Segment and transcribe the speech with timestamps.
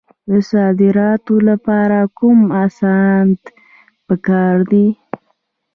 [0.29, 3.39] د صادراتو لپاره کوم اسناد
[4.07, 4.87] پکار دي؟